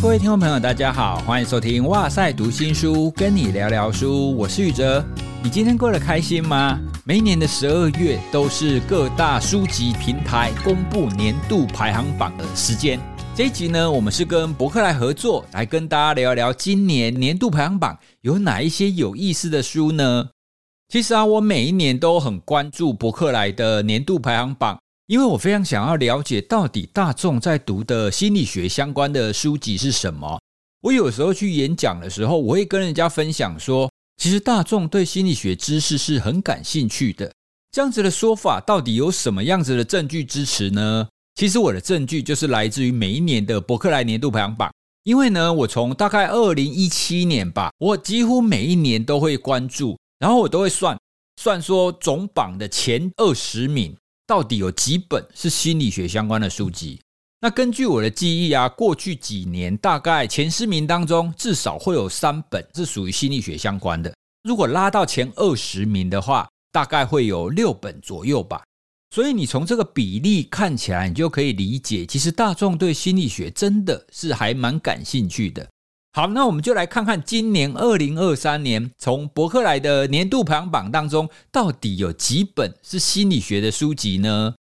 [0.00, 5.04] 各位听众朋友，大家好，欢迎收听《哇塞读新书》，跟你聊聊书，我是宇哲。
[5.42, 6.78] 你今天过得开心吗？
[7.04, 13.00] 每一年的十二月都是各大书籍平台公布年度排行榜的时间。
[13.34, 20.28] 这一集呢，我们是跟博客来合作，来跟大家聊一聊今年年度排行榜有哪一些有意思的书呢？
[20.88, 24.78] 其实啊，我每一年都很关注博客来的年度排行榜。
[25.08, 30.38] 因为我非常想要了解到底大众在读的心理学相关的书籍是什么。
[30.82, 37.32] 我有时候去演讲的时候，我会跟人家分享说，其实大众对心理学知识是很感兴趣的。
[37.72, 41.08] 这样子的说法到底有什么样子的证据支持呢？
[41.36, 44.70] 其实我的证据就是来自于每一年的博客来年度排行榜。
[45.04, 50.98] 因为呢，我从大概二零一七年吧，我几乎每一年都会关注，然后我都会算
[51.40, 53.96] 算说总榜的前二十名。
[54.28, 57.00] 到底有几本是心理学相关的书籍？
[57.40, 64.14] 那根据我的记忆啊，过去几年大概前十名当中至少会有三本是属于心理学相关的。
[64.42, 68.62] 如果拉到前二十名的话，大概会有六本左右吧。
[69.14, 75.66] 所以你从这个比例看起来，你就可以理解，其实大众对心理学真的是还蛮感兴趣的。
[76.12, 84.54] 好，那我们就来看看今年二零二三年从博客来的年度排行榜当中，到底有几本是心理学的书籍呢？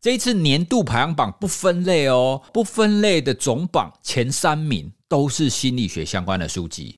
[0.00, 6.96] 这一次年度排行榜不分类哦，不分类的总榜前三名都是心理学相关的书籍，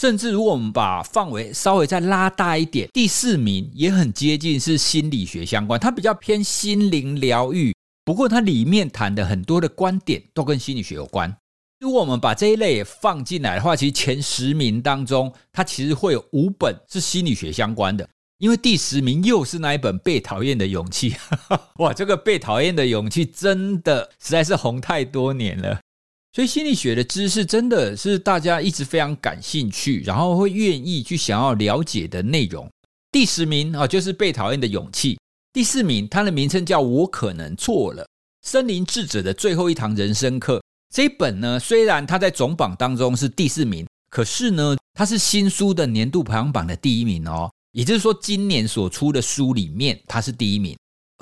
[0.00, 11.34] 甚至如果我们把范围稍微再拉大一点，第四名也很接近是心理学相关，它比较偏心灵疗愈，不过它里面谈的很多的观点都跟心理学有关。
[11.78, 21.10] 如果我们把这一类也放进来的话，其实前十名当中，它其实会有五本是心理学相关的，因为第十名又是那一本《被讨厌的勇气》。
[21.76, 25.78] 哇，这个《被讨厌的勇气》真的实在是红太多年了，
[26.32, 32.66] 所以心理学的知识真的是大家一直非常感兴趣，然后会愿意去想要了解的内容。
[33.12, 35.14] 第十名啊，就是《被讨厌的勇气》；
[35.52, 38.02] 第四名，它的名称叫《我可能错了》，
[38.40, 40.62] 森林智者的最后一堂人生课。
[40.92, 47.50] 这一本呢，虽然它在总榜当中是第四名，可是呢，它是新书的年度排行榜的第一名哦。
[47.72, 50.74] 也就是说，今年所出的书里面，它是第一名。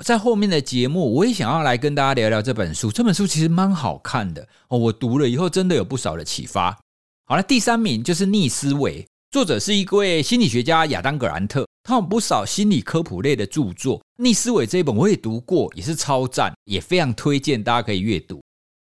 [0.03, 2.91] 在后面的节目，我也想要来跟大家聊聊这本书。
[2.91, 6.77] 这本书其实蛮好看的哦，我读了以后真的有不少的启发。
[7.25, 14.01] 好了，第三名就是逆思维，作者是一位心理学家亚当·格兰特，他有不少心理科普类的著作。
[14.17, 18.41] 逆思维这一本我也读过，也是超赞，也非常推荐大家可以阅读。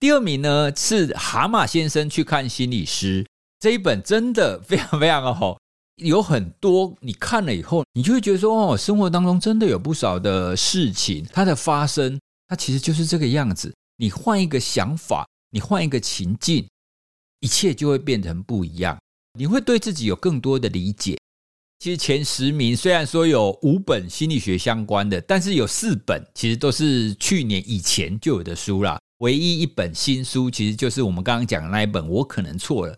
[0.03, 3.23] 第二名呢是《蛤蟆先生去看心理师》
[3.61, 5.57] 这一本，真的非常非常的好，
[5.95, 12.19] 有很多你看了以后，你就会觉得说哦，生活当中真的有不少的事情，它的发生，
[12.49, 13.73] 它其实就是这个样子。
[13.95, 16.67] 你换一个想法，你换一个情境，
[17.39, 18.99] 一切就会变成不一样。
[19.39, 21.17] 你会对自己有更多的理解。
[21.79, 28.99] 其实前十名虽然说有五本心理学相关的，但是有四本其实都是去年以前就有的书啦。
[29.19, 32.07] 唯一一本新书，其实就是我们刚刚讲的那一本。
[32.07, 32.97] 我可能错了。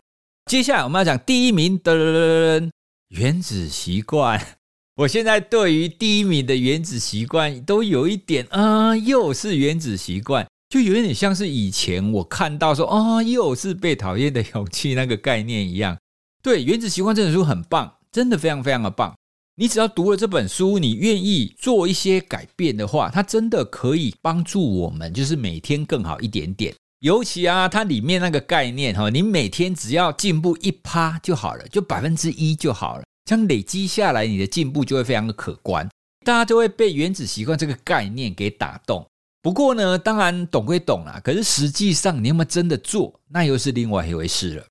[0.49, 2.61] 接下来我们要讲第一名的
[3.09, 4.39] 《原子习惯》。
[4.97, 15.97] 我现在对于第一名的《原子习惯》都有一点啊，又是《原子习惯》，就有点像是以前我看到说啊，又是被讨厌的勇气那个概念一样。
[16.41, 19.13] 对，《原子习惯》这本书很棒，真的非常非常的棒。
[19.57, 26.75] 你只要读了这本书，你愿意做一些改变的话，它真的可以帮助我们，就是每天更好一点点。
[26.99, 35.87] 尤其啊，它里面那个概念哈，你每天只要进步一趴就好了，就百分之一就好了，这样累积下来，你的进步就会非常的可观。
[36.25, 39.05] 大家就会被原子习惯这个概念给打动。
[39.41, 44.65] 不过呢，当然懂归懂啦，可是实际上你有没有真的做，那又是另外一回事了。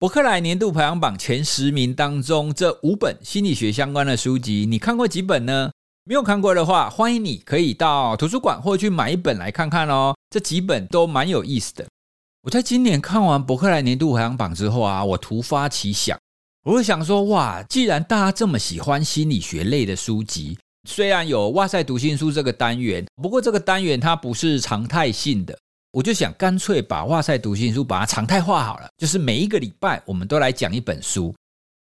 [0.00, 5.72] 博客来年度排行榜前十名当中，这五本心理学相关的书籍，你看过几本呢？
[6.04, 10.14] 没有看过的话，欢迎你可以到图书馆或去买一本来看看哦。
[10.30, 11.84] 这几本都蛮有意思的。
[12.42, 16.16] 我在今年看完伯克莱年度排行榜之后啊，我突发奇想，
[16.64, 20.56] 我会想说，哇，既然大家这么喜欢心理学类的书籍，
[20.88, 25.58] 虽然有哇塞读心书这个单元，不过这个单元它不是常态性的。
[25.92, 31.34] 我就想干脆把哇塞读心书把它常态化好了，就是每一个礼拜我们都来讲一本书。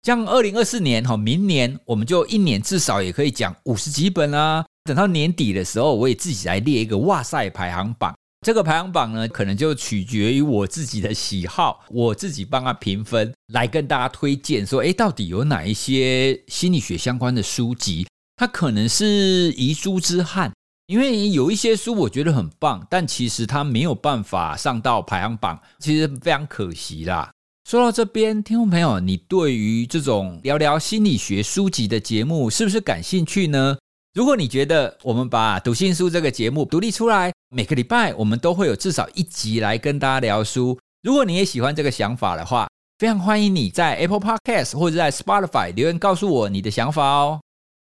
[0.02, 4.64] 像二零二四年哈，明年我们就一年至少也可以讲五十几本啊。
[4.84, 8.14] 等到年底的时候，我也自己来列一个哇塞排行榜。
[8.46, 18.06] 这个排行榜呢，可能就取决于我自己的喜好，我自己帮他评分，来跟大家推荐说，诶，到底有哪一些心理学相关的书籍，
[18.36, 20.52] 它可能是遗珠之憾。
[20.86, 27.30] 因为有一些书我觉得很棒，但其实它没有办法上到排行榜，其实非常可惜啦。
[27.66, 33.78] 说到这边，听众朋友，你对于这种聊聊心理学书籍的节目是不是感兴趣呢？
[34.12, 40.78] 如果你觉得我们把读心术这个节目独立出来，每个礼拜我们都会有至少一集来跟大家聊书。
[41.02, 47.40] 如果你也喜欢这个想法的话，非常欢迎你在 Apple Podcast 或者在 Spotify 留言告诉我你的想法哦。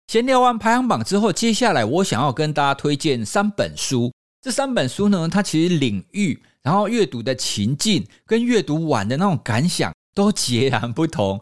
[0.07, 4.13] 闲聊完排行榜之后，接下来我想要跟大家推荐三本书。
[4.41, 6.43] 这三本书呢，它其实领域。
[6.63, 11.39] 然后阅读的情境跟阅读完的那种感想都截然不同。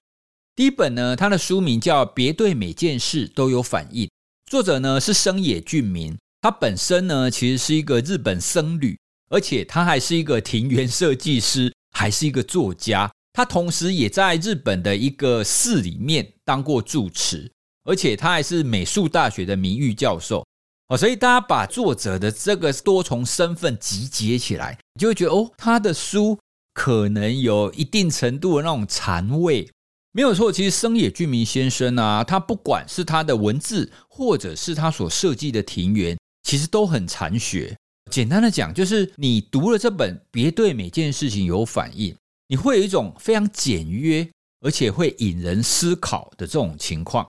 [0.57, 4.07] 第一本呢，它的书名叫《别对每件事都有反应》，
[4.51, 8.99] 作者呢是生野俊明，他本身呢其实是一个日本僧侣，
[9.31, 13.09] 而且他还是一个庭园设计师，还是一个作家。
[13.33, 17.49] 他同时也在日本的一个寺里面当过住持，
[17.85, 20.45] 而且他还是美术大学的名誉教授。
[20.89, 26.39] 哦，所以大家把作者的这个多重身份集结起来，你就会觉得哦，他的书
[26.75, 29.71] 可能有一定程度的那种禅味，
[30.13, 30.53] 没有错。
[30.53, 37.75] 其实生野俊明先生啊，他不管是他的文字，或者是他所设计的庭园，其实都很禅学。
[38.11, 42.15] 简单的讲，就是你读了这本，别对每件事情有反应，
[42.49, 44.29] 你会有一种非常简约，
[44.61, 47.27] 而且会引人思考的这种情况。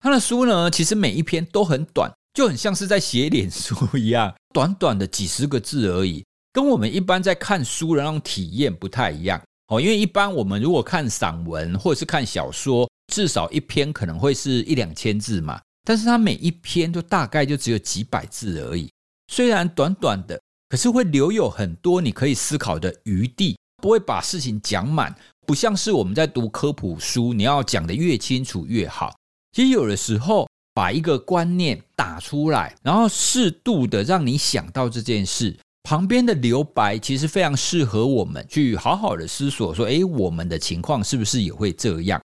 [0.00, 2.10] 他的书呢，其实每一篇都很短。
[2.32, 9.80] 就很像是在写脸书一样， 短短的几十个字而已，跟我们一般在看书的那种体验不太一样哦。
[9.80, 18.88] 因为一般我们如果看散文或者是看小说，至少一篇可能会是一两千字嘛，但是它每一篇都大概就只有几百字而已。
[19.26, 25.12] 虽然短短的，可是会留有很多你可以思考的余地，不会把事情讲满，
[25.48, 29.12] 不像是我们在读科普书，你要讲得越清楚越好。
[29.52, 30.46] 其实有的时候。
[30.72, 42.22] 把一个观念打出来，然后适度的让你想到这件事，旁边的留白其实非常适合我们去好好的思索，说，诶，我们的情况是不是也会这样？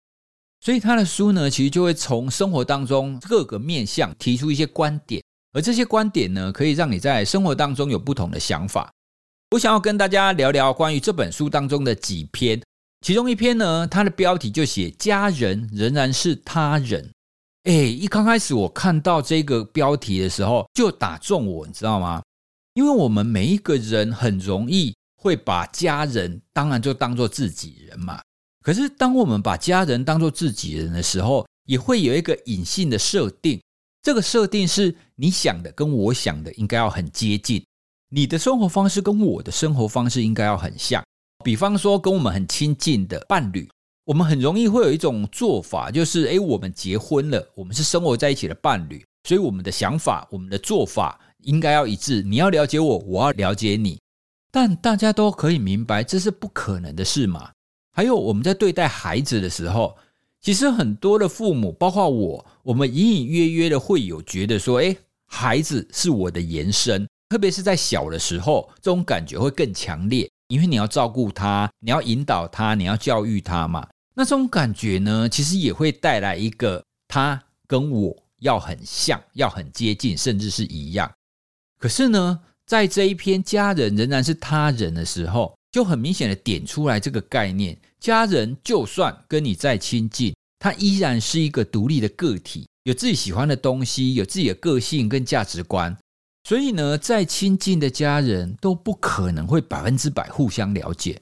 [0.62, 8.89] 所以他的书呢，其实就会从生活当中各个面向提出一些观点，而这些观点呢，可以让你在生活当中有不同的想法。
[9.51, 12.62] 我想要跟大家聊聊关于这本书当中的几篇，
[13.01, 17.12] 其中一篇呢，它的标题就写“家人仍然是他人”。
[17.65, 22.21] 哎，一刚开始我看到这个标题的时候，就打中我，你知道吗？
[22.75, 28.21] 因为我们每一个人很容易会把家人，当然就当做自己人嘛。
[28.62, 33.59] 可是当我们把家人当做自己人的时候，也会有一个隐性的设定。
[34.03, 37.65] 这个设定是你想的跟我想的应该要很接近，
[38.09, 41.03] 你的生活方式跟我的生活方式应该要很像。
[41.44, 43.67] 比方说，跟我们很亲近的伴侣。
[44.06, 52.22] 我们很容易会有一种做法，就是诶，我们结婚了，我们是生活在一起的伴侣，所以我们的想法、我们的做法应该要一致。
[52.22, 54.00] 你要了解我，我要了解你。
[54.52, 57.50] 但大家都可以明白，这是不可能的事嘛。
[57.94, 59.98] 还有我们在对待孩子的时候，
[60.40, 73.88] 其实很多的父母，包括我，我们隐隐约约的会有觉得说，诶，孩子是我的延伸，特别是在小的时候，这种感觉会更强烈，因为你要照顾他，你要引导他，你要教育他嘛。
[74.15, 81.12] 那种感觉呢，其实也会带来一个他跟我要很像，要很接近，甚至是一样。
[81.77, 95.95] 可是呢，在这一篇家人仍然是他人的时候，就很明显的点出来这个概念：家人就算跟你再亲近，他依然是一个独立的个体，有自己喜欢的东西，有自己的个性跟价值观。
[96.48, 101.19] 所以呢，再亲近的家人都不可能会百分之百互相了解。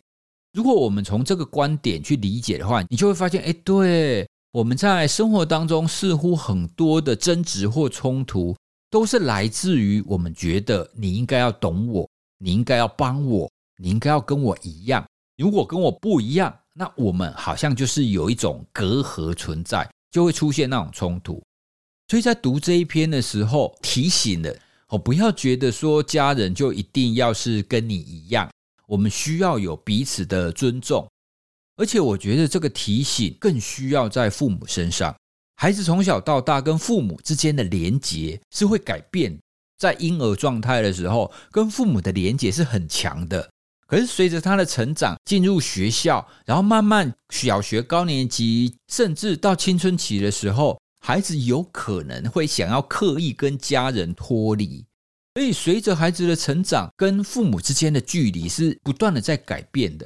[0.53, 8.55] 如果我们从这个观点去理解的话，你就会发现，哎，对，我们在生活当中似乎很多的争执或冲突，
[8.91, 12.07] 都是来自于我们觉得你应该要懂我，
[12.37, 13.49] 你应该要帮我，
[13.81, 15.03] 你应该要跟我一样。
[15.37, 21.41] 如果跟我不一样，那我们好像就是有一种隔阂存在，就会出现那种冲突。
[22.09, 24.55] 所以在读这一篇的时候，提醒了
[24.89, 28.47] 哦，不要觉得说家人就一定要是跟你一样。
[28.87, 31.07] 我们需要有彼此的尊重，
[31.75, 35.15] 而且我觉得这个提醒更需要在父母身上。
[35.55, 39.39] 孩子从小到大跟父母之间的连结是会改变，
[39.77, 43.49] 在婴儿状态的时候，跟父母的连结是很强的。
[43.85, 54.83] 可是随着他的成长，进入学校，然后慢慢小学高年级，甚至到青春期的时候，孩子有可能会想要刻意跟家人脱离。
[55.35, 60.05] 所以，随着孩子的成长，跟父母之间的距离是不断的在改变的。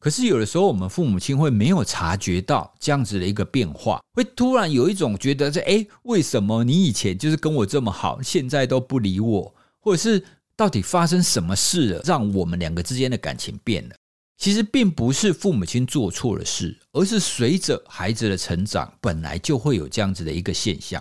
[0.00, 10.24] 可是有的时候，我们父母亲会没有察觉到这样子的一个变化，会突然有一种觉得，这诶，为什么你以前就是跟我这么好，现在都不理我，或者是
[10.56, 13.94] 到底发生什么事了，让我们两个之间的感情变了？
[14.38, 21.00] 其实并不是父母亲做错了事，而是随着孩子的成长，本来就会有这样子的一个现象。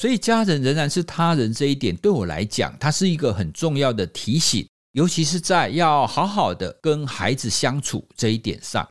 [0.00, 8.88] 所以，家人仍然是他人这一点，对我来讲，它是一个很重要的提醒，尤其是在要好好的跟孩子相处这一点上。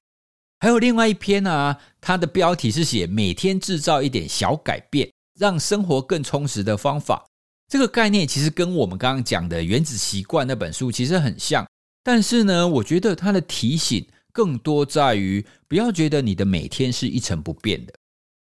[0.59, 7.25] 还有另外一篇呢、啊，它的标题是写“每天制造一点小改变，让生活更充实的方法”。
[7.67, 11.67] 这个概念其实跟我们刚刚讲的《原子习惯》那本书其实很像，
[12.03, 17.93] 但是呢，我觉得它的提醒更多在于，不要觉得你的每天是一成不变的。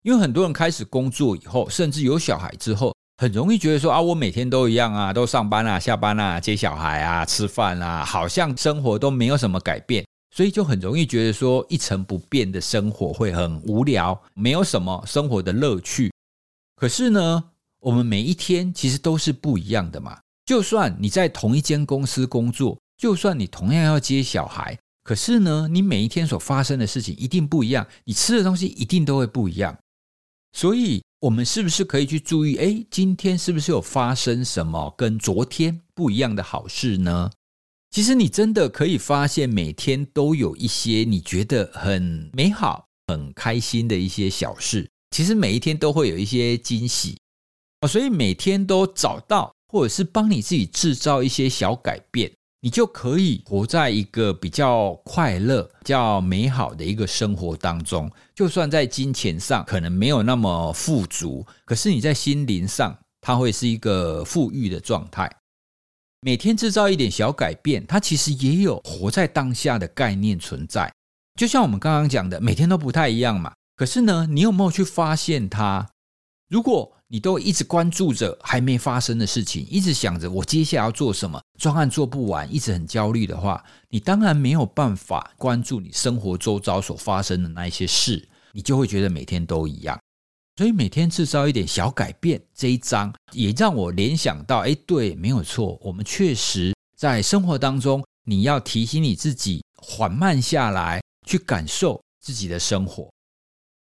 [0.02, 16.12] 因为很多人开始工作以后，甚至有小孩之后，很容易觉得说啊，我每天都一样啊，都上班啊、下班啊、接小孩啊、吃饭啊，好像生活都没有什么改变，所以就很容易觉得说一成不变的生活会很无聊，没有什么生活的乐趣。
[16.76, 17.44] 可是呢，
[17.80, 20.18] 我们每一天其实都是不一样的嘛。
[20.46, 29.76] 就算你在同一间公司工作，就算你同样要接小孩，可是呢，你每一天所发生的事情一定不一样，你吃的东西一定都会不一样。
[30.52, 32.56] 所以，我们是不是可以去注意？
[32.56, 37.30] 诶，今天是不是有发生什么跟昨天不一样的好事呢？
[37.90, 44.88] 其实，你真的可以发现，每天都有一些你觉得很美好、很开心的一些小事。
[45.10, 47.16] 其实，每一天都会有一些惊喜。
[47.88, 52.30] 所以每天都找到，或者是帮你自己制造一些小改变。
[52.68, 58.10] 你就可以活在一个比较快乐、比较美好的一个生活当中。
[58.34, 65.34] 就算在金钱上可能没有那么富足，可是你在心灵上，它会是一个富裕的状态。
[66.20, 70.92] 每天制造一点小改变，它其实也有活在当下的概念存在。
[71.40, 73.54] 就像我们刚刚讲的，每天都不太一样嘛。
[73.76, 75.88] 可是呢，你有没有去发现它？
[76.48, 89.98] 如果你都一直关注着还没发生的事情，一直想着我接下来要做什么，专案做不完，一直很焦虑的话，你当然没有办法关注你生活周遭所发生的那一些事，你就会觉得每天都一样。
[90.56, 103.08] 所以每天制造一点小改变，这一章也让我联想到，哎，对，没有错，我们确实在生活当中，你要提醒你自己缓慢下来，去感受自己的生活。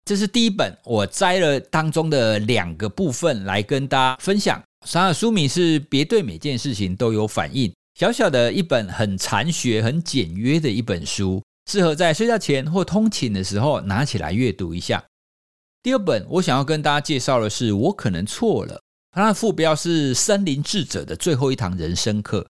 [0.08, 4.64] 这是第一本，我摘了当中的两个部分来跟大家分享。
[4.90, 15.04] 它的书名是《别对每件事情都有反应》，小小的一本，很禅学、很简约的一本书，适合在睡觉前或通勤的时候拿起来阅读一下。
[15.84, 18.76] 第二本，我想要跟大家介绍的是《我可能错了》，
[19.12, 22.48] 它的副标是“森林智者的最后一堂人生课”。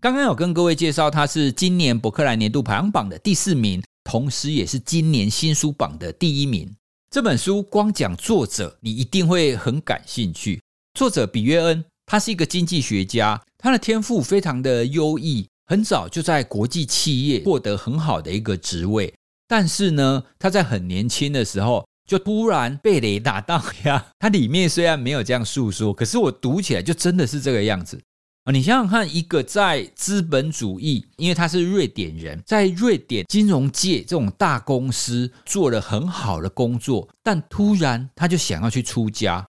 [0.00, 6.72] 刚刚有跟各位介绍，它是今年博客来年度排行榜的第四名，同时也是今年新书榜的第一名。
[7.10, 10.62] 这本书光讲作者，你一定会很感兴趣。
[10.94, 19.12] 作者比约恩，他是一个经济学家，他的天赋非常的优异，很早就在国际企业获得很好的一个职位。
[19.48, 24.06] 但是呢，他在很年轻的时候就突然被雷打到呀。
[24.20, 28.00] 他里面虽然没有这样诉说，可是我读起来就真的是这个样子。
[28.44, 39.46] 啊，你想想看，一个在资本主义，因为他是瑞典人，在瑞典金融界这种大公司做了很好的工作，但突然他就想要去出家，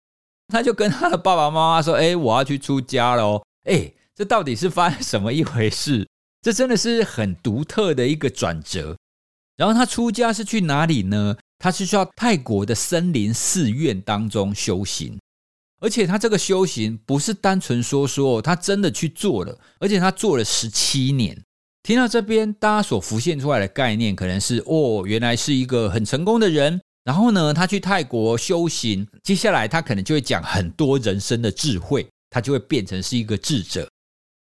[0.49, 6.09] 他就跟他的爸爸妈妈说：“哎，我要去出家喽！”哎，这到底是发生什么一回事？
[6.43, 8.97] 这真的是很独特的一个转折。
[9.57, 11.37] 然后他出家是去哪里呢？
[11.59, 15.17] 他是去到泰国的森林寺院当中修行。
[15.81, 21.37] 而且他这个修行不是单纯说说，他真的去做了，而且他做了十七年。
[21.83, 26.81] 听到这边，大家所浮现出来的概念可能是：哦，原来是一个很成功的人。
[27.03, 33.89] 然后呢，他去泰国修行，接下来他可能就会讲很多人生的智慧，他就会变成是一个智者。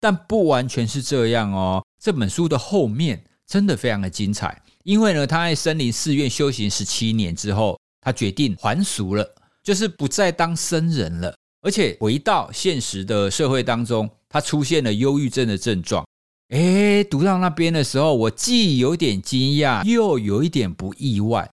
[0.01, 1.85] 但不完全是这样哦。
[2.03, 9.35] 这本书的后面真的非常的精彩，因为呢，他在森林寺院修行十七年之后，他决定还俗了。
[9.67, 16.07] 就是不再当僧人了，而且回到现实的社会当中，他出现了忧郁症的症状。
[16.51, 21.51] 诶，读到那边的时候，我既有点惊讶，又有一点不意外。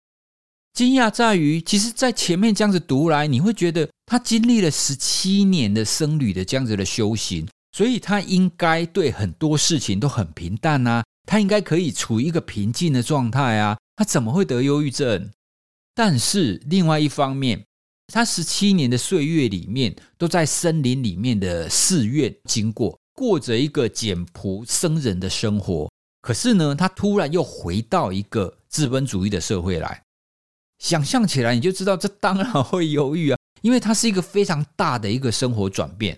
[0.73, 15.29] 惊讶在于，其实，在前面这样子读来，你会觉得他经历了十七年的僧侣的这样子的修行，所以他应该对很多事情都很平淡啊，他应该可以处于一个平静的状态啊，他怎么会得忧郁症？
[15.93, 17.65] 但是另外一方面，
[18.13, 25.91] 他十七年的岁月里面，都在森林里面的寺院经过，过着一个简朴僧人的生活。
[26.21, 30.03] 可是呢，他突然又回到一个资本主义的社会来，
[30.79, 36.17] 想象起来你就知道，这当然会犹豫啊，因为他是一个非常大的一个生活转变，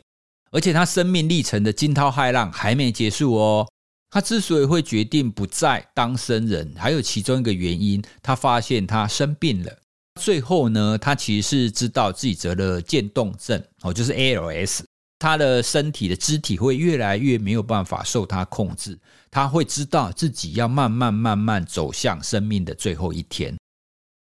[0.51, 3.67] 而且他生命历程的惊涛骇浪还没结束哦。
[4.11, 9.77] 他之所以会决定不再当僧人，还有其中一个原因，他发现他生病了。
[10.19, 14.81] 最后呢，他其实是知道自己得了渐冻症哦，就是 ALS。
[15.17, 18.97] 他的身体的肢体会越来越没有办法受他控制，
[19.31, 23.57] 他会知道自己要慢慢慢慢走向生命的最后一天。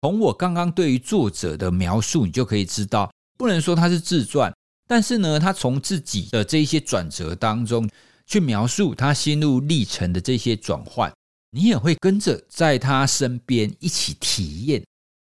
[0.01, 4.53] 从我刚刚对于作者的描述，你就可以知道，不能说他是自传，
[4.87, 7.89] 但是呢，他从自己的这一些转折当中。
[8.27, 11.11] 去描述他心路历程的这些转换，
[11.49, 14.81] 你也会跟着在他身边一起体验。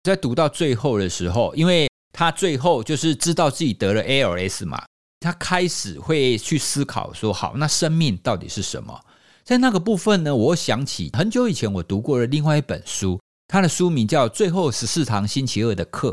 [0.02, 4.84] 在读到最后的时候，因为他最后就是知道自己得了 ALS 嘛，
[5.20, 9.00] 他开始会去思考说：好，那生命到底是什么？
[9.44, 16.10] 在那个部分呢，我想起很久以前我读过的另外一本书，它的书名叫《最后十四堂星期二的课》。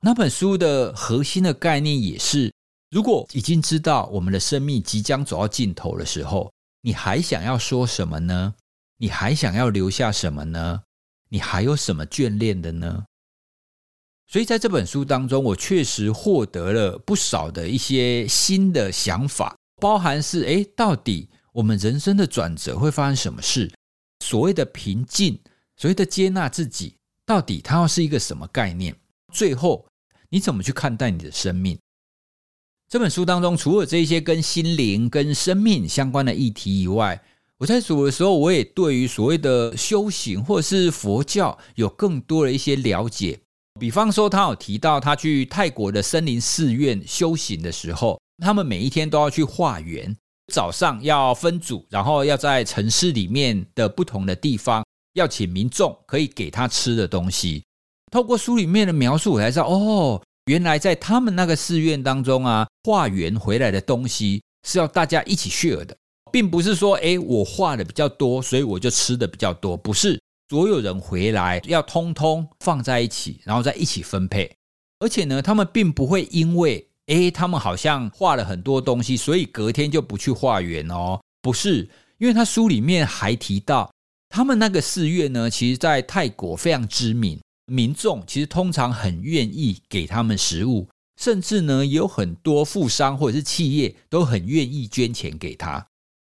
[0.00, 2.52] 那本书的核心的概念也是。
[2.90, 8.54] 如果已经知道我们的生命即将走到尽头的时候，你还想要说什么呢？
[8.98, 10.82] 你还想要留下什么呢？
[11.30, 13.04] 你还有什么眷恋的呢？
[14.32, 23.70] 所以在这本书当中，我确实获得了不少的一些新的想法，包含是：诶，到底我们人生的转折会发生什么事？
[24.24, 25.38] 所谓的平静，
[25.76, 26.96] 所谓的接纳自己，
[27.26, 28.96] 到底它要是一个什么概念？
[29.34, 29.84] 最后，
[30.30, 31.78] 你怎么去看待你的生命？
[32.88, 37.22] 这本书当中，除了这些跟心灵、跟生命相关的议题以外，
[37.58, 43.38] 我在读的时候，我也对于所谓的修行或者是佛教有更多的一些了解。
[43.82, 50.16] 比方说，他有提到他去泰国的森林寺院修行的时候，他们每一天都要去化缘，
[50.52, 54.84] 早上要分组，然后要在城市里面的不同的地方，
[55.14, 57.64] 要请民众可以给他吃的东西。
[58.12, 60.22] 透过书里面的描述，我才知道哦。
[60.46, 65.96] 原来在他们那个寺院当中啊，化缘回来的东西是要大家一起 share 的，
[66.30, 70.20] 并不是说，诶，我化的比较多，所以我就吃的比较多，不是
[70.52, 74.54] 所有人回来要通通放在一起，然后再一起分配。
[74.98, 81.88] 而且呢，他们并不会因为，诶，他们好像化了很多东西，所以隔天就不去化缘哦，不是，
[82.18, 83.90] 因为他书里面还提到，
[84.28, 87.40] 他们那个寺院呢，其实在泰国非常知名。
[87.64, 90.86] 民众其实通常很愿意给他们食物，
[91.18, 95.86] 甚至呢，也有很多富商或者是企业都很愿意捐钱给他。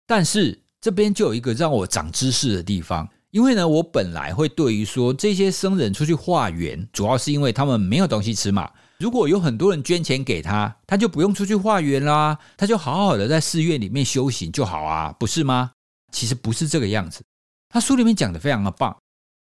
[0.07, 8.71] 但是这边就有一个让我长知识的地方，因为呢，我本来会对于说这些僧人出去化缘，主要是因为他们没有东西吃嘛。
[8.97, 15.73] 如果有很多人捐钱给他，他就不用出去化缘啦，他就好好的在寺院里面修行就好啊，不是吗？
[16.13, 17.25] 其实不是这个样子。
[17.71, 18.97] 他书里面讲的非常的棒。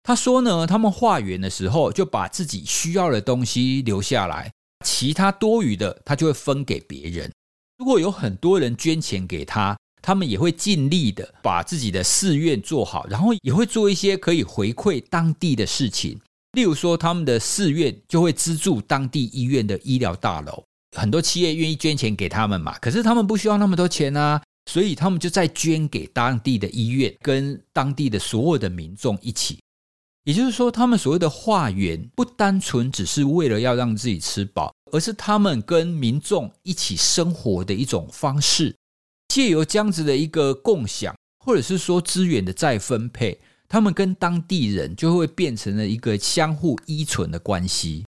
[0.02, 4.50] 他说呢，他们化缘的时候就把自己需要的东西留下来，
[4.86, 7.30] 其他多余的他就会分给别人。
[7.78, 16.19] 如果有很多人捐钱给他，他们也会尽力的把自己的寺院做好，然后也会做一些可以回馈当地的事情。
[16.51, 20.63] 例如说，他们的寺院就会资助当地医院的医疗大楼，
[20.95, 22.77] 很多企业愿意捐钱给他们嘛。
[22.79, 24.39] 可是他们不需要那么多钱啊，
[24.69, 29.57] 所以他们就再捐给当地的医院，跟当地的所有的民众一起。
[30.25, 38.75] 也就是说，他们所谓的化缘，不单纯只是为了要让自己吃饱，而是他们跟民众一起生活的一种方式。
[39.34, 41.12] 借由这样子的一个共享，
[41.43, 48.06] 或者是说资源的再分配，他们跟当地人就会变成了一个相互依存的关系。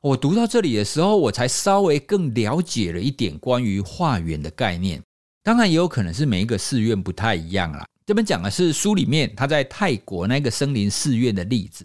[0.00, 4.98] 我读到这里的时候，我才稍微更了解了一点关于化缘的概念。
[5.42, 7.84] 当然，也有可能是每一个寺院不太一样啦。
[8.06, 11.84] 这边讲的是书里面他在泰国那个森林寺院的例子。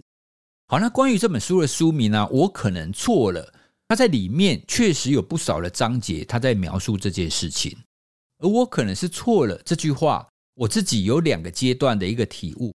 [0.68, 3.52] 好，那关于这本书的书名呢，我可能错了。
[3.86, 7.76] 他在里面确实有不少的章节，他在描述这件事情，
[8.42, 9.58] 而我可能是错了。
[9.64, 12.72] 这句话我自己有两个阶段的一个体悟。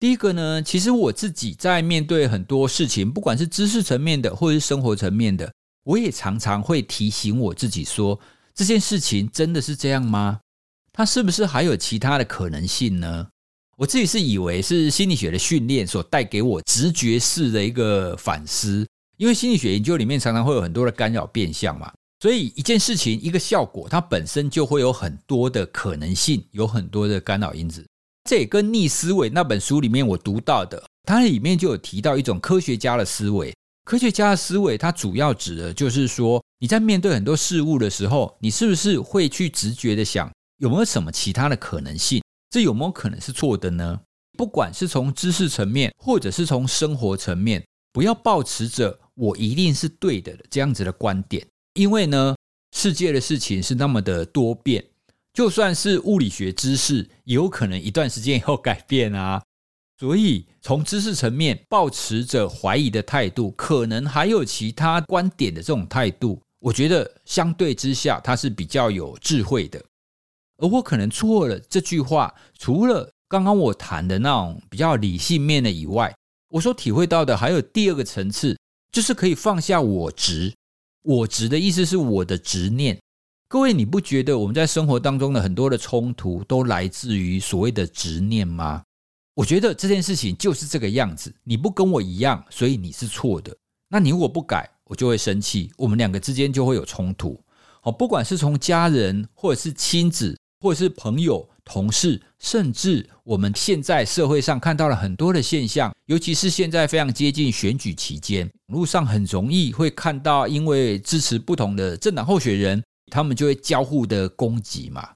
[0.00, 5.52] 第一个呢，其实我自己在面对很多事情，不管是知识层面的，或者是生活层面的，
[5.84, 8.18] 我也常常会提醒我自己说，
[8.52, 10.40] 这件事情真的是这样吗？
[10.92, 13.28] 它是不是还有其他的可能性呢？
[13.76, 21.92] 我自己是以为是心理学的训练所带给我直觉式的一个反思，因为心理学研究里面常常会有很多的干扰变相嘛，
[22.22, 27.84] 所以一件事情一个效果，它本身就会有很多的可能性，有很多的干扰因子。
[28.30, 33.52] 这也跟逆思维那本书里面我读到的，它里面就有提到一种科学家的思维。
[33.84, 42.22] 科学家的思维，它主要指的就是说，你在面对很多事物的时候，你是不是会去直觉的想，有没有什么其他的可能性？
[42.50, 44.00] 这有没有可能是错的呢？
[44.38, 47.60] 不管是从知识层面，或者是从生活层面，
[47.92, 52.34] 不要抱持着我一定是对的这样子的观点，因为呢，
[52.74, 54.84] 世界的事情是那么的多变，
[55.32, 59.42] 就算是物理学知识，也有可能一段时间以后改变啊。
[59.98, 69.82] 所以从知识层面抱持着怀疑的态度，可能还有其他观点的这种态度，我觉得相对之下，它是比较有智慧的。
[70.58, 76.12] 而我可能错了这句话，除了刚刚我谈的那种比较理性面的以外，
[76.48, 78.58] 我所体会到的还有第二个层次，
[78.90, 80.52] 就是可以放下我执。
[81.02, 82.98] 我执的意思是我的执念。
[83.48, 88.82] 各位，你不觉得我们在生活当中的很多的冲突都来自于所谓的执念吗？
[89.34, 91.34] 我觉得这件事情就是这个样子。
[91.44, 93.54] 你不跟我一样，所以你是错的。
[93.88, 97.38] 那你如果不改，我就会生气，我们两个之间就会有冲突。
[97.80, 100.36] 好，不管是从家人，或者是亲子。
[100.62, 115.08] 或者是朋友、同事，甚至我们现在社会上看到了很多的现象，尤其是现在非常接近选举期间，路上很容易会看到，因为支持不同的政党候选人，他们就会交互的攻击嘛。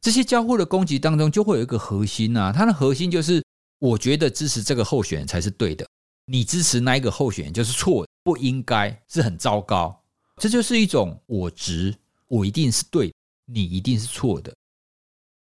[0.00, 3.42] 这些交互的攻击当中，就会有一个核心啊，它的核心就是，
[3.78, 5.86] 我觉得支持这个候选人才是对的，
[6.26, 10.02] 你支持那一个候选人就是错的，不应该，是很糟糕。
[10.38, 11.94] 这就是一种我执，
[12.26, 13.12] 我一定是对，
[13.46, 14.52] 你一定是错的。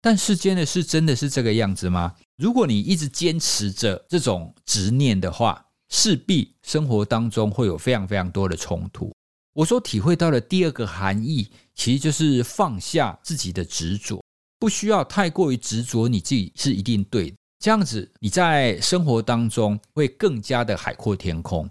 [0.00, 2.14] 但世间的事真的是这个样子吗？
[2.36, 9.12] 如果你一直坚持着这种执念的话，势必生活当中会有非常非常多的冲突。
[9.54, 14.22] 我所体会到的第二个含义，其实就是放下自己的执着，
[14.60, 17.36] 不需要太过于执着你自己是一定对的。
[17.58, 21.68] 这样子你在生活当中会更加的海阔天空。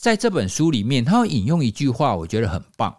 [0.00, 2.96] 在这本书里面，他引用一句话，我觉得很棒。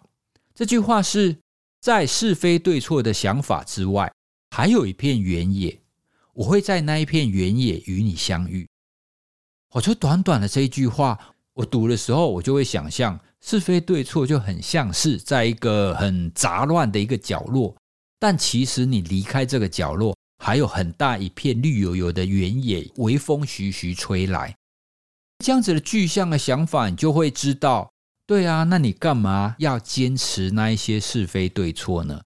[0.54, 1.36] 这句话是
[1.80, 4.12] 在是非对错的想法之外。
[4.50, 5.80] 还有一片原野，
[6.32, 8.68] 我会在那一片原野与你相遇。
[9.72, 11.18] 我就短短的这一句话，
[11.54, 17.76] 我读的时候，我就会想象是非对错就很像是在一个很杂乱的一个角落，
[18.18, 24.56] 但其实你离开这个角落，还有很大一片绿油油的原野，微风徐徐吹来，
[25.44, 27.92] 这样子的具象的想法，你就会知道，
[28.26, 32.22] 对啊，那你干嘛要坚持那一些是非对错呢？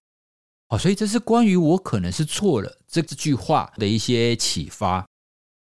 [0.77, 5.05] 所以这是关于我可能是错了这这句话的一些启发。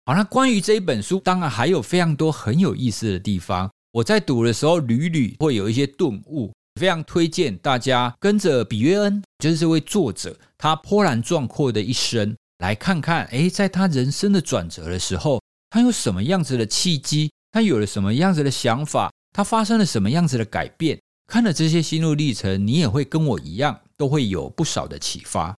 [0.06, 3.70] 好，那关于这一本书，当然还有非常多很有意思的地方。
[3.92, 21.00] 我在读的时候，屡屡会有一些顿悟，非常推荐大家跟着比约恩，就是这位作者，他波澜壮阔的一生，来看看，诶，在他人生的转折的时候，他有什么样子的契机，他有了什么样子的想法，他发生了什么样子的改变。
[21.28, 23.80] 看了这些心路历程，你也会跟我一样。
[24.00, 25.54] 都会有不少的启发。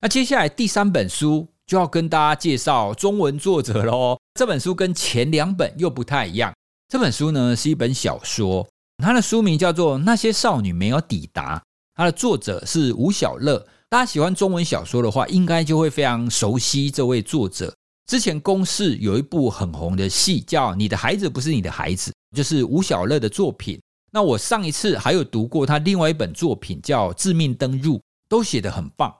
[0.00, 4.18] 那接下来第三本书就要跟大家介绍中文作者喽。
[4.34, 6.52] 这本书跟前两本又不太一样。
[6.88, 11.56] 这本书呢是一本小说，它的书名叫做《那些少女没有抵达》，
[11.94, 13.64] 它的作者是吴小乐。
[13.88, 17.72] 大家喜欢中文小说的话，应该就会非常熟悉这位作者。
[18.06, 23.80] 之前公视有一部很红的戏叫《你的孩子不是你的孩子》，就是吴小乐的作品。
[24.10, 27.96] 那我上一次还有读过他另外一本作品，叫《致命登入》，
[28.28, 29.14] 都写得很棒。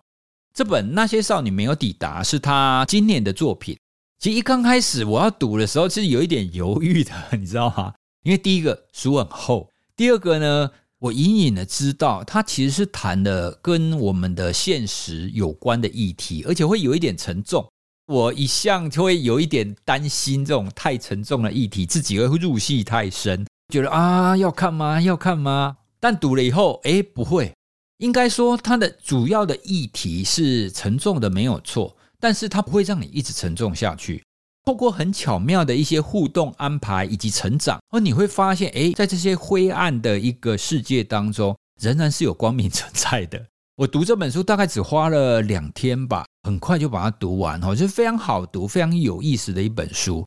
[0.54, 3.78] 这本《那些少女没有抵达》是他今年的作品。
[4.18, 7.94] 其实一刚开始我要读的时候，其实有一点犹豫的， 你知道吗？
[8.24, 17.64] 因为第一个书很厚，第二个呢，我隐隐的知道它其实是谈的跟我们的现实有关的议题，而且会有一点沉重。
[18.06, 23.46] 我一向就会有一点担心这种太沉重的议题，自己会入戏太深。
[23.68, 24.98] 觉得啊，要看吗？
[24.98, 25.76] 要看吗？
[26.00, 27.52] 但读了以后，诶，不会。
[27.98, 31.94] 应该说，它的主要的议题是沉重的，没有错。
[32.18, 34.22] 但是它不会让你一直沉重下去。
[34.64, 43.44] 透过很巧妙的一些互动安排以及成长，而你会发现，诶，在这些灰暗的一个世界当中，仍然是有光明存在的。
[43.76, 50.26] 我读这本书大概只花了两天吧，很快就把它读完，哦，就是非常好读、非常有意思的一本书。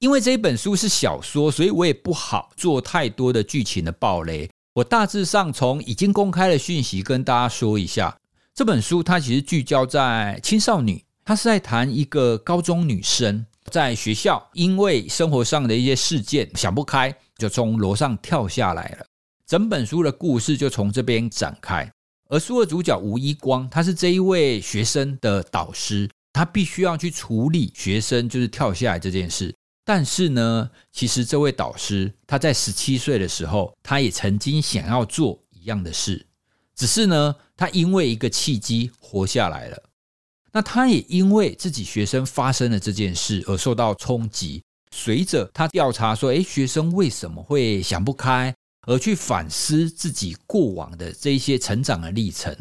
[0.00, 4.48] 因为这一本书是小说，所以我也不好做太多的剧情的暴雷。
[4.74, 8.16] 我大致上从已经公开的讯息跟大家说一下，
[8.54, 19.06] 这本书它其实聚焦在青少女，它是在谈一个高中女生在学校因为生活上的一些事件想不开，就从楼上跳下来了。
[19.46, 21.90] 整本书的故事就从这边展开。
[22.28, 29.54] 而书的主角吴一光，他是这一位学生的导师，他必须要去处理学生就是跳下来这件事。
[29.84, 36.26] 但是呢，其实这位导师他在十七岁的时候，他也曾经想要做一样的事，
[36.74, 39.82] 只是呢，他因为一个契机活下来了。
[40.52, 44.62] 那他也因为自己学生发生了这件事而受到冲击。
[44.94, 48.54] 随着他调查说，诶，学生为什么会想不开，
[48.86, 52.56] 而去反思自己过往的这一些成长的历程。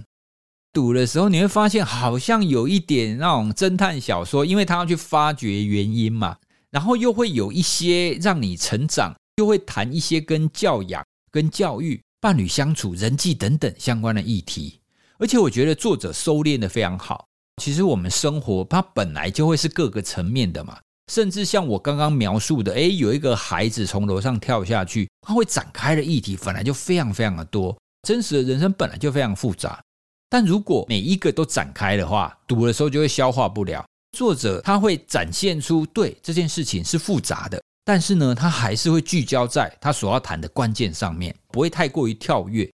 [0.74, 6.38] 读的时候，你会发现好像有一点那种侦探小说，因为他要去发掘原因嘛，
[6.74, 14.80] 然后又会有一些让你成长，又会谈一些跟教养、跟教育、伴侣相处、人际等等相关的议题。
[15.20, 17.28] 而且我觉得作者收敛的非常好。
[17.62, 20.80] 其实我们生活它本来就会是各个层面的嘛，
[21.12, 27.78] 甚至像我刚刚描述的，诶，有一个孩子从楼上跳下去，他会展开的议题本来就非常非常的多。
[28.02, 29.80] 真实的人生本来就非常复杂，
[30.28, 33.86] 但如果每一个都展开的话，读的时候就会消化不了。
[34.14, 42.70] 作者他会展现出对这件事情是复杂的，但是呢，他还是会聚焦在他所要谈的关键上面，不会太过于跳跃。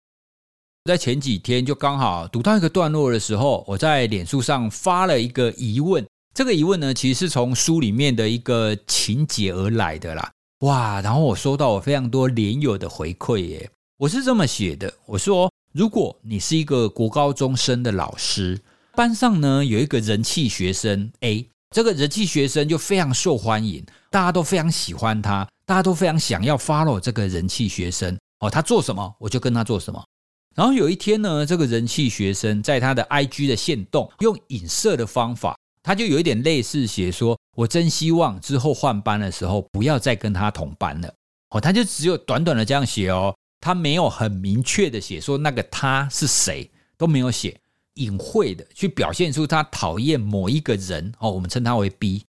[0.85, 6.05] 在前几天就刚好读到一个段落的时候，我在脸书上发了一个疑问。
[6.33, 10.31] 这个疑问呢，其实是从书里面的一个情节而来的啦。
[10.59, 10.99] 哇！
[11.01, 13.69] 然后我收到我非常多连友的回馈耶。
[13.97, 18.59] 我是这么写的：我说，如果你是一个国高中生的老师，
[18.95, 28.49] 班上呢有一个人气学生 A，这个人气学生就非常受欢迎，大家都非常喜欢他，大家都非常想要 follow 这个人气学生哦。
[28.49, 30.03] 他做什么，我就跟他做什么。
[30.55, 41.13] 然后有一天呢，这个人气学生在他的 IG 的线动用影射的方法，他就有一点类似写说：“我真希望之后换班的时候不要再跟他同班了。”
[41.51, 47.57] 哦，他就只有短短的这样写哦，他没有很明确的写说那个他是谁，都没有写，
[47.99, 52.23] 隐晦的去表现出他讨厌某一个人哦，我们称他为 B。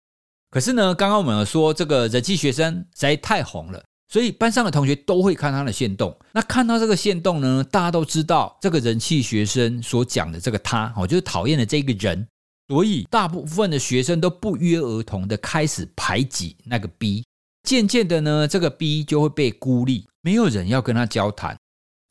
[0.50, 3.82] 可是呢，刚刚我们有说这个人气学生实在太红了。
[4.12, 12.26] 所以班上的同学都会看他的线动，那看到这个线动呢，大家都知道这个人气学生所讲的这个他，哦，就是讨厌的这个人，
[12.66, 17.24] 所以大部分的学生都不约而同的开始排挤那个 B，
[17.62, 21.56] 渐渐的呢，这个 B 就会被孤立，没有人要跟他交谈。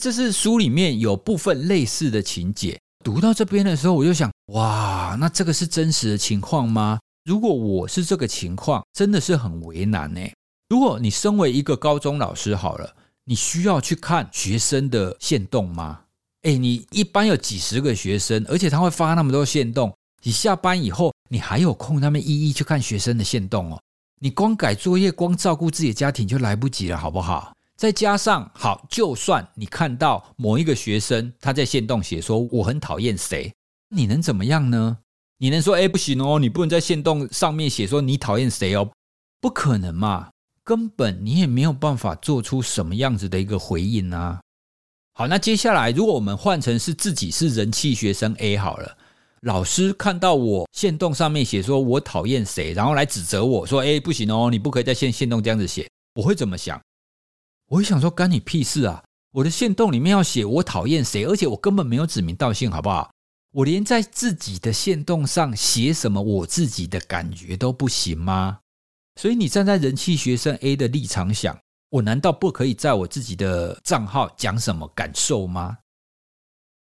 [0.01, 2.79] 这是书里面有部分类似的情节。
[3.03, 6.99] 读到这边的时候，我就想，哇，那这个是真实的情况吗？
[7.23, 10.21] 如果我是这个情况，真的是很为难呢。
[10.69, 16.01] 如果你身为一个高中老师好了，你需要去看学生的限动吗？
[16.43, 23.79] 诶，你一般有几十个学生，而且他会发那么多限动，你下班以后你还有空他们一一去看学生的限动哦？
[24.21, 27.53] 你光改作业、光照顾自己的家庭就来不及了，好不好？
[27.79, 33.53] 再加上好，就算你看到某一个学生他在线动写说我很讨厌谁，
[33.95, 34.97] 你能怎么样呢？
[35.37, 38.91] 你能说诶，不行哦，你不能在线动上面写说你讨厌谁哦？
[39.39, 40.27] 不可能嘛！
[40.61, 44.41] 根本你也没有办法做出什么样子的一个回应啊！
[45.13, 48.97] 好，那接下来如果我们换成是自己是人气学生 A 好了，
[49.43, 56.77] 老师看到我线动上面写说我讨厌谁，然后来指责我说：“哎，不行哦，你不可以在线线动这样子写。”我会怎么想？
[57.69, 59.03] 我会想说：“干你屁事啊！
[59.31, 63.11] 我的限动里面要写我讨厌谁，而且我根本没有指名道姓，好不好？
[63.51, 68.59] 我连在自己的限动上写什么我自己的感觉都不行吗？”
[69.21, 71.55] 所以你站在人气学生 A 的立场想，
[71.89, 75.77] 我难道不可以在我自己的账号讲什么感受吗？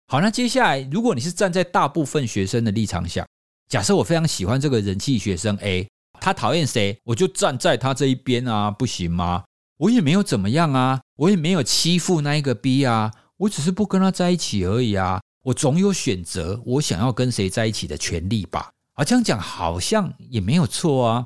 [0.07, 3.27] 好，那接下来如果你是站在大部分学生的立场想，
[3.67, 5.87] 假设我非常喜欢这个人气学生 A，
[6.19, 9.43] 他讨厌谁，我就站在他这一边啊，不行吗？
[9.79, 18.71] 我也没有怎么样啊，我也没有欺负那一个 B 啊，我只是不跟他在一起而已啊，我总有选择我想要跟谁在一起的权利吧？
[18.95, 21.25] 啊，这样讲好像也没有错啊。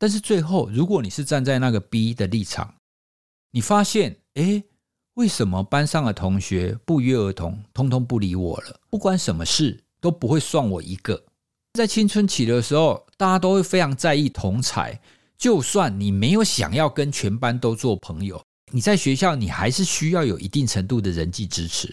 [0.00, 2.74] 但是最后，如果你是站在那个 B 的立场，
[3.52, 4.64] 你发现，诶，
[5.14, 8.80] 为什么班上的同学不约而同，通通不理我了？
[8.90, 11.22] 不管什么事都不会算我一个。
[11.74, 14.98] 在青春期的时候，大家都会非常在意同侪。
[15.42, 21.92] 就算你没有想要跟全班都做朋友，你在学校你还是需要有一定程度的人际支持。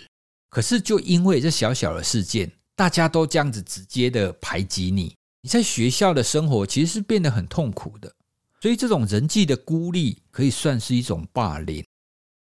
[0.52, 5.16] 可是就因为这小小的事件，大家都这样子直接的排挤你。
[5.42, 8.14] 你在学校的生活其实是变得很痛苦的，
[8.62, 11.84] 所以这种人际的孤立可以算是一种霸凌。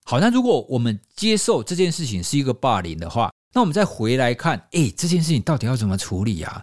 [0.04, 6.62] 好，那如果我们接受这件事情是一个霸凌的话，那我们再回来看，诶，这件事情到底要怎么处理啊？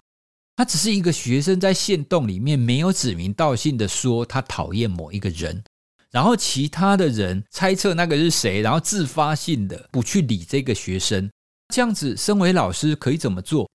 [0.57, 5.63] 他只是一个学生在限动里面没有指名道姓的说他讨厌某一个人，
[6.11, 11.31] 然后其他的人猜测那个是谁，然后自发性的不去理这个学生，
[11.75, 13.69] 这样子，身为老师可以怎么做？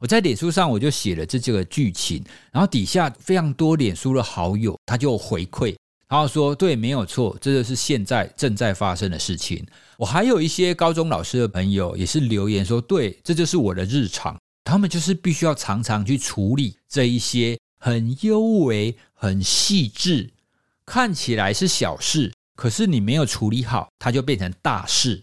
[0.00, 5.76] 我在脸书上我就写了这几个剧情，然后底下非常多脸书的好友他就回馈，
[6.08, 9.64] 然后说对，没有错，这就是现在正在发生的事情。
[9.96, 14.36] 我还有一些高中老师的朋友也是留言说，对，这就是我的日常。
[14.64, 20.32] 他们就是必须要常常去处理这一些很幽微、很细致，
[20.86, 25.22] 看起来是小事，可是你没有处理好，它就变成大事。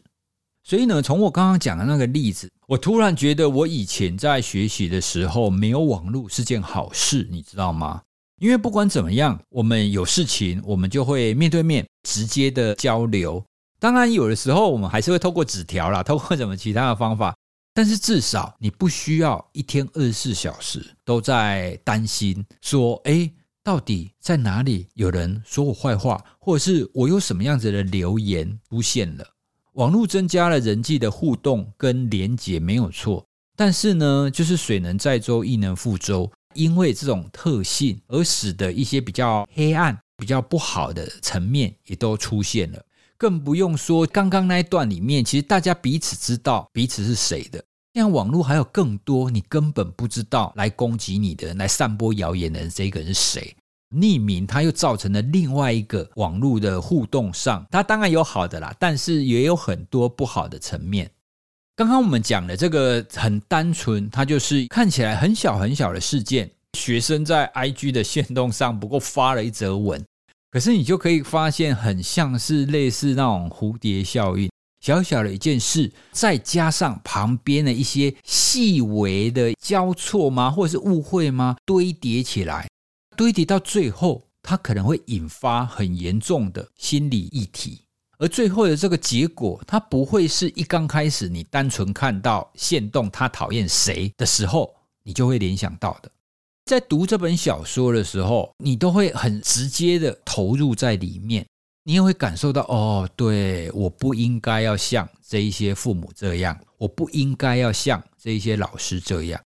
[0.64, 8.02] 所以呢，从我刚刚讲的那个例子，我突然觉得我以前在学习的时候没有网络是件好事，你知道吗？
[8.40, 13.44] 因为不管怎么样，我们有事情，我们就会面对面直接的交流。
[13.80, 17.36] 当然，有的时候我们还是会透过纸条啦，透过什么其他的方法。
[17.74, 23.32] 但是至少你不需要一天二十四小时都在担心说，诶，
[23.64, 29.26] 到底在哪里有人说我坏话，或者是我有什么样子的留言出现了。
[29.74, 33.26] 网络增加了人际的互动跟连结，没有错。
[33.56, 36.30] 但是呢，就是水能载舟，亦能覆舟。
[36.54, 42.86] 因为这种特性，而使得一些比较黑暗、比较不好的层面也都出现了。
[43.22, 47.64] 更不用说刚刚那一段里面，其实大家彼此知道彼此是谁的。
[47.94, 53.56] 像网络还有更多你根本不知道来攻击你的人、来散播谣言的人，这个人是谁？
[53.96, 61.08] 匿名，它又造成了另外一个网络的互动上，它当然有好的啦，但是也有很多不好的层面。
[61.76, 70.04] 刚刚我们讲的这个很单纯，它就是看起来很小很小的事件，学生在 IG 的线动上不过发了一则文。
[70.52, 81.56] 可是你就可以发现，很像是类似那种蝴蝶效应，小小的一件事，再加上旁边的一些细微的交错吗，或者是误会吗？
[81.66, 82.68] 堆叠起来，
[83.16, 87.86] 堆叠到最后，它可能会引发很严重的心理议题。
[88.18, 96.12] 而最后的这个结果，它不会是一刚开始你单纯看到线动他讨厌谁的时候，你就会联想到的。
[96.72, 101.46] 在读这本小说的时候，你都会很直接的投入在里面，
[101.84, 109.42] 你也会感受到哦，对，我不应该要像这一些父母这样，我不应该要像这一些老师这样。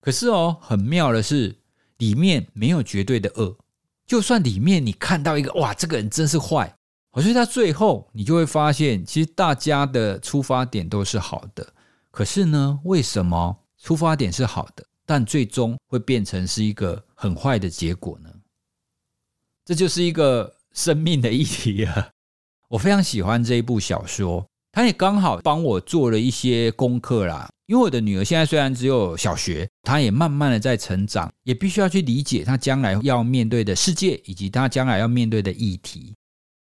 [0.00, 1.54] 可是哦，很妙的是，
[1.98, 3.56] 里面没有绝对的恶，
[4.04, 6.74] 就算里面你看到一个哇，这个人真是坏，
[7.12, 11.72] 所以他最后你就会发现，其实大家的出发点都是好的。
[12.10, 14.84] 可是呢，为什么出发点是好的？
[15.06, 18.30] 但最终会变成是一个很坏的结果呢？
[19.64, 22.10] 这就是一个生命的议题啊。
[22.68, 27.48] 我非常喜欢这一部小说，它也刚好帮我做了一些功课啦。
[27.66, 36.14] 因为我的女儿现在虽然只有小学，她也慢慢的在成长，也必须要去理解她将来要面对的世界，以及她将来要面对的议题。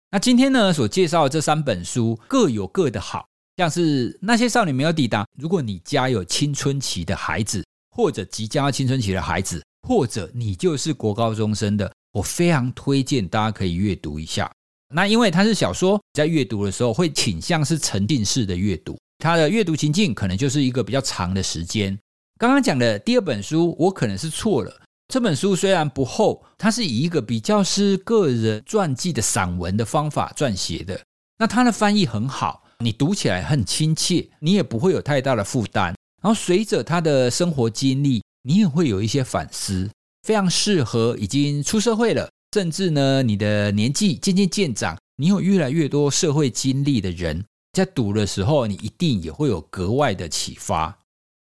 [0.09, 5.25] 那今天呢，所介绍的这三本书各有各的好，像是那些少女没有抵达。
[5.37, 7.65] 如果你家有青春期的孩子，
[8.01, 14.51] 或者即将要青春期的孩子，或者你就是国高中生的，我非常推荐大家可以阅读一下。
[14.91, 21.95] 那因为它是小说，在阅读的时候会倾向是沉浸式的阅读，它的阅读情境可能就是一个比较长的时间。
[22.39, 24.81] 刚刚讲的第二本书，我可能是错了。
[25.09, 30.99] 这本书虽然不厚，它是以一个比较是个人传记的散文的方法撰写的。
[31.37, 35.93] 那它的翻译很好，你读起来很亲切，你也不会有太大的负担。
[36.21, 39.89] 然后随着他的生活经历，你也会有一些反思，
[40.21, 50.95] 非常适合已经出社会了，甚至呢，你的年纪渐渐渐长，你有越来越多社会经历的人，在读的时候，你一定也会有格外的启发。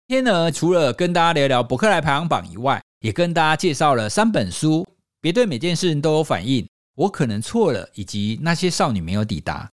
[0.08, 4.86] 今天呢，除了跟大家聊聊博客来排行榜以外，也跟大家介绍了三本书，
[5.20, 9.70] 别对每件事情都有反应，我可能错了，以及那些少女没有抵达。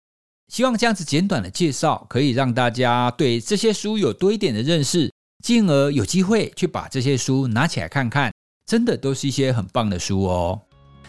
[0.48, 5.12] 希望这样子简短的介绍，可以让大家对这些书有多一点的认识，
[5.44, 8.32] 进而有机会去把这些书拿起来看看，
[8.66, 10.60] 真的都是一些很棒的书哦。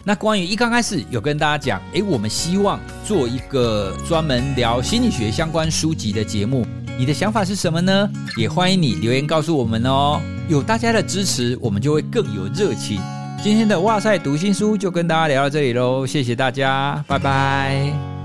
[0.04, 6.66] 那关于一刚开始有跟大家讲，诶，我们希望做一个专门聊心理学相关书籍的节目，
[6.98, 8.10] 你的想法是什么呢？
[8.36, 10.20] 也欢迎你留言告诉我们哦。
[10.48, 13.00] 有大家的支持，我们就会更有热情。
[13.42, 18.19] 今天的哇塞读心书就跟大家聊到这里喽，谢谢大家，拜拜。